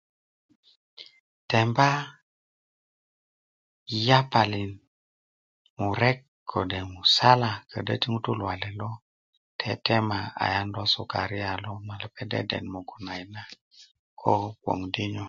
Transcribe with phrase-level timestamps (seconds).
[1.49, 1.89] temba
[3.95, 4.71] i yapalin
[5.77, 6.17] murek
[6.49, 8.89] kode musalá kodo ti ŋutu luwalet lo
[9.59, 13.43] tetema ayan lo sukara lo ma lopeŋ deden mugun nayit na
[14.19, 15.19] ko gboŋ dinyo